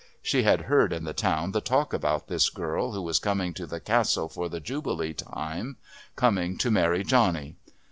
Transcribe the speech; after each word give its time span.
She 0.23 0.41
had 0.41 0.61
heard 0.61 0.93
in 0.93 1.03
the 1.03 1.13
town 1.13 1.51
the 1.51 1.61
talk 1.61 1.93
about 1.93 2.27
this 2.27 2.49
girl 2.49 2.93
who 2.93 3.03
was 3.03 3.19
coming 3.19 3.53
to 3.53 3.67
the 3.67 3.79
Castle 3.79 4.27
for 4.29 4.49
the 4.49 4.59
Jubilee 4.59 5.13
time, 5.13 5.77
coming 6.15 6.57
to 6.57 6.71
marry 6.71 7.03
Johnny. 7.03 7.55